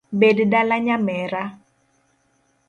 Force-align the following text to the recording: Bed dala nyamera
Bed 0.19 0.37
dala 0.51 0.77
nyamera 0.85 1.41